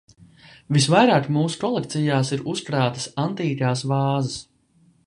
Visvairāk 0.77 1.27
mūsu 1.35 1.59
kolekcijās 1.65 2.35
ir 2.39 2.43
uzkrātas 2.55 3.07
antīkās 3.27 3.87
vāzes. 3.95 4.43